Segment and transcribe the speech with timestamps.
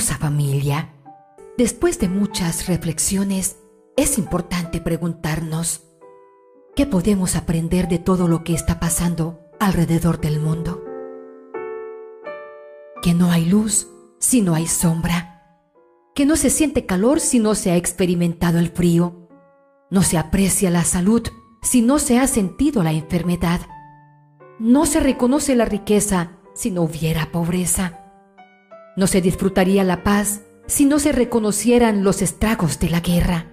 [0.00, 0.94] Familia,
[1.56, 3.56] después de muchas reflexiones,
[3.96, 5.82] es importante preguntarnos,
[6.76, 10.84] ¿qué podemos aprender de todo lo que está pasando alrededor del mundo?
[13.02, 13.88] Que no hay luz
[14.20, 15.64] si no hay sombra,
[16.14, 19.28] que no se siente calor si no se ha experimentado el frío,
[19.90, 21.22] no se aprecia la salud
[21.60, 23.60] si no se ha sentido la enfermedad,
[24.60, 28.07] no se reconoce la riqueza si no hubiera pobreza.
[28.98, 33.46] No se disfrutaría la paz si no se reconocieran los estragos de la guerra.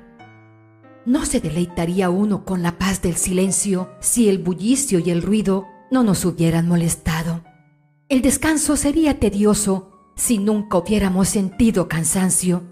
[1.05, 5.67] No se deleitaría uno con la paz del silencio si el bullicio y el ruido
[5.91, 7.43] no nos hubieran molestado.
[8.09, 12.63] El descanso sería tedioso si nunca hubiéramos sentido cansancio.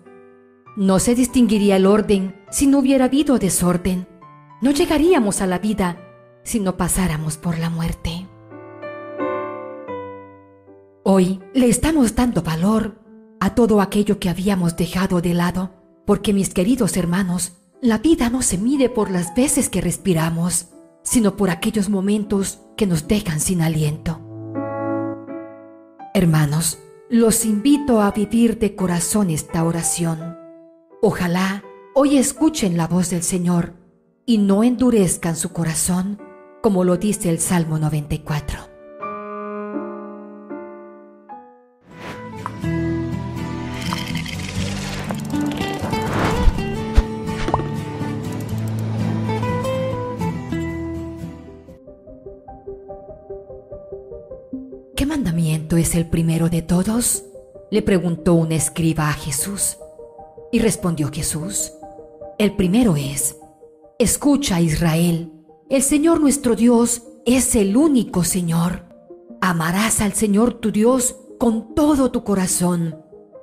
[0.76, 4.08] No se distinguiría el orden si no hubiera habido desorden.
[4.64, 6.00] No llegaríamos a la vida
[6.42, 8.23] si no pasáramos por la muerte.
[11.06, 12.96] Hoy le estamos dando valor
[13.42, 15.72] a todo aquello que habíamos dejado de lado,
[16.06, 20.70] porque mis queridos hermanos, la vida no se mide por las veces que respiramos,
[21.04, 24.22] sino por aquellos momentos que nos dejan sin aliento.
[26.14, 30.38] Hermanos, los invito a vivir de corazón esta oración.
[31.02, 31.66] Ojalá
[31.96, 33.74] hoy escuchen la voz del Señor
[34.26, 36.22] y no endurezcan su corazón,
[36.62, 38.73] como lo dice el Salmo 94.
[55.78, 57.24] Es el primero de todos?
[57.72, 59.78] Le preguntó un escriba a Jesús.
[60.52, 61.74] Y respondió Jesús,
[62.38, 63.38] el primero es,
[63.98, 65.32] escucha Israel,
[65.70, 68.86] el Señor nuestro Dios es el único Señor.
[69.42, 73.02] Amarás al Señor tu Dios con todo tu corazón,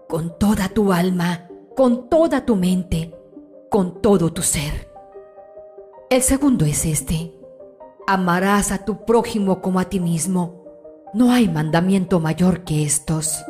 [0.08, 3.12] con toda tu alma, con toda tu mente,
[3.70, 4.90] con todo tu ser.
[6.10, 7.32] El segundo es este,
[8.06, 10.59] amarás a tu prójimo como a ti mismo.
[11.12, 13.44] No hay mandamiento mayor que estos.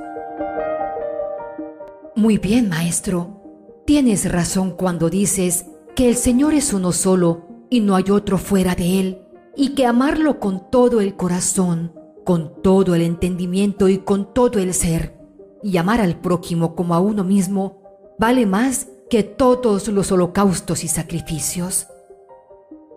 [2.16, 3.42] Muy bien, maestro.
[3.84, 8.74] Tienes razón cuando dices que el Señor es uno solo y no hay otro fuera
[8.74, 9.22] de Él,
[9.56, 11.92] y que amarlo con todo el corazón,
[12.24, 15.18] con todo el entendimiento y con todo el ser,
[15.62, 17.82] y amar al prójimo como a uno mismo,
[18.18, 21.88] vale más que todos los holocaustos y sacrificios.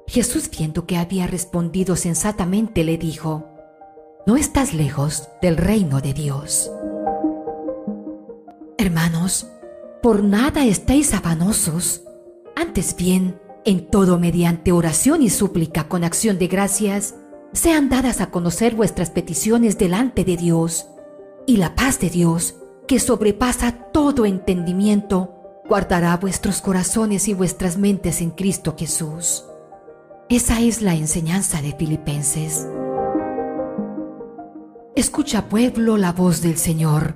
[0.08, 3.53] Jesús, viendo que había respondido sensatamente, le dijo,
[4.26, 6.72] no estás lejos del reino de Dios.
[8.78, 9.48] Hermanos,
[10.02, 12.04] por nada estéis afanosos,
[12.56, 17.16] antes bien, en todo mediante oración y súplica con acción de gracias,
[17.52, 20.88] sean dadas a conocer vuestras peticiones delante de Dios,
[21.46, 22.56] y la paz de Dios,
[22.88, 29.46] que sobrepasa todo entendimiento, guardará vuestros corazones y vuestras mentes en Cristo Jesús.
[30.30, 32.68] Esa es la enseñanza de Filipenses.
[34.96, 37.16] Escucha pueblo la voz del Señor.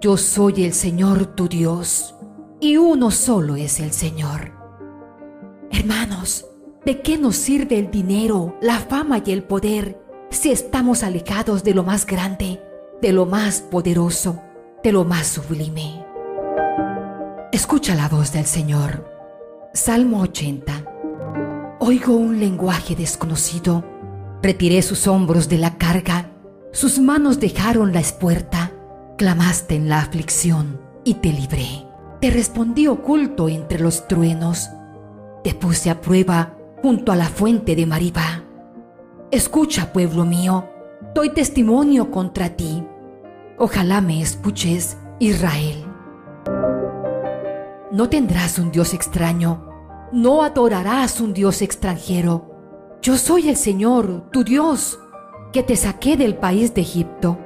[0.00, 2.14] Yo soy el Señor tu Dios,
[2.60, 4.52] y uno solo es el Señor.
[5.70, 6.46] Hermanos,
[6.86, 10.00] ¿de qué nos sirve el dinero, la fama y el poder
[10.30, 12.58] si estamos alejados de lo más grande,
[13.02, 14.40] de lo más poderoso,
[14.82, 16.06] de lo más sublime?
[17.52, 19.04] Escucha la voz del Señor.
[19.74, 20.84] Salmo 80.
[21.80, 23.84] Oigo un lenguaje desconocido.
[24.42, 26.30] Retiré sus hombros de la carga
[26.78, 28.70] sus manos dejaron la espuerta,
[29.16, 31.84] clamaste en la aflicción y te libré.
[32.20, 34.70] Te respondí oculto entre los truenos,
[35.42, 38.44] te puse a prueba junto a la fuente de Maribá.
[39.32, 40.68] Escucha, pueblo mío,
[41.16, 42.86] doy testimonio contra ti.
[43.58, 45.84] Ojalá me escuches, Israel.
[47.90, 49.68] No tendrás un Dios extraño,
[50.12, 52.54] no adorarás un Dios extranjero.
[53.02, 55.00] Yo soy el Señor, tu Dios
[55.52, 57.38] que te saqué del país de Egipto.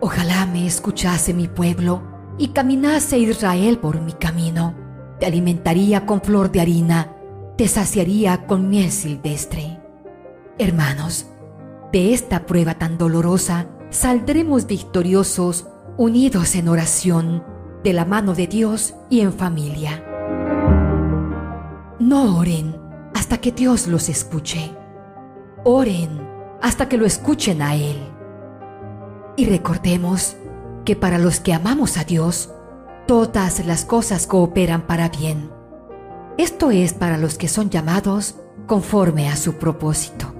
[0.00, 2.02] Ojalá me escuchase mi pueblo
[2.38, 4.74] y caminase Israel por mi camino.
[5.20, 7.14] Te alimentaría con flor de harina,
[7.56, 9.78] te saciaría con miel silvestre.
[10.58, 11.26] Hermanos,
[11.92, 17.44] de esta prueba tan dolorosa saldremos victoriosos, unidos en oración,
[17.84, 20.04] de la mano de Dios y en familia.
[21.98, 22.76] No oren
[23.14, 24.72] hasta que Dios los escuche.
[25.64, 26.31] Oren
[26.62, 27.98] hasta que lo escuchen a Él.
[29.36, 30.36] Y recordemos
[30.84, 32.50] que para los que amamos a Dios,
[33.06, 35.50] todas las cosas cooperan para bien.
[36.38, 38.36] Esto es para los que son llamados
[38.66, 40.32] conforme a su propósito.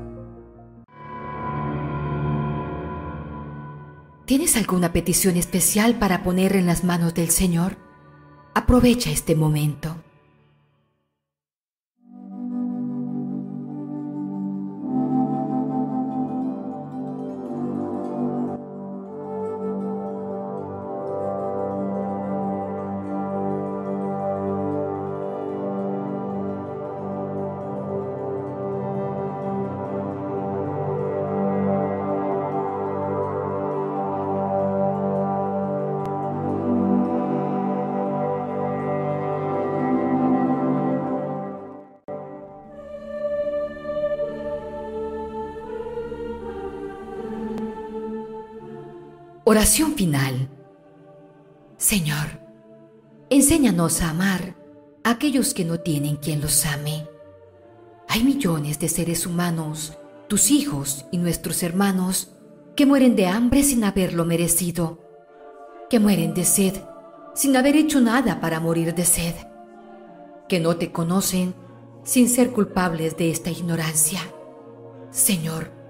[4.25, 7.77] ¿Tienes alguna petición especial para poner en las manos del Señor?
[8.55, 9.97] Aprovecha este momento.
[49.53, 50.49] Oración final.
[51.77, 52.41] Señor,
[53.29, 54.57] enséñanos a amar
[55.05, 57.07] a aquellos que no tienen quien los ame.
[58.09, 62.35] Hay millones de seres humanos, tus hijos y nuestros hermanos,
[62.77, 65.01] que mueren de hambre sin haberlo merecido,
[65.91, 66.73] que mueren de sed
[67.35, 69.35] sin haber hecho nada para morir de sed,
[70.49, 71.55] que no te conocen
[72.05, 74.21] sin ser culpables de esta ignorancia.
[75.11, 75.82] Señor,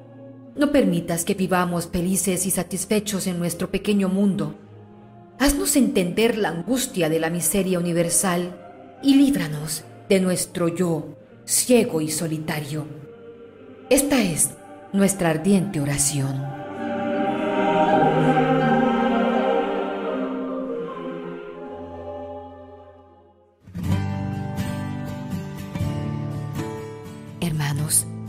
[0.54, 4.54] no permitas que vivamos felices y satisfechos en nuestro pequeño mundo.
[5.38, 8.54] Haznos entender la angustia de la miseria universal
[9.02, 12.86] y líbranos de nuestro yo ciego y solitario.
[13.90, 14.50] Esta es
[14.92, 16.61] nuestra ardiente oración.